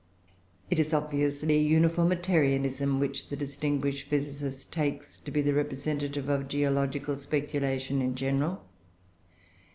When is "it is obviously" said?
0.71-1.59